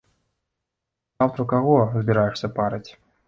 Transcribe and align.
Заўтра 1.19 1.45
каго 1.53 1.77
збіраешся 1.99 2.47
парыць? 2.59 2.87